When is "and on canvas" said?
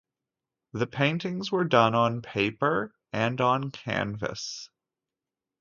3.13-4.71